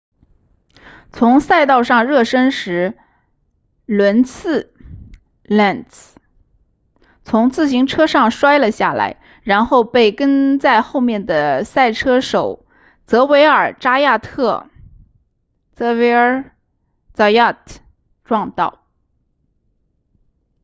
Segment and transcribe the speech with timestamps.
[1.11, 2.97] 在赛道上热身时
[3.85, 4.73] 伦茨
[5.43, 6.15] lenz
[7.23, 12.65] 从自行车上摔了下来然后被跟在后面的赛车手
[13.05, 14.71] 泽维尔扎亚特
[15.77, 16.45] xavier
[17.13, 17.57] zayat
[18.23, 18.81] 撞到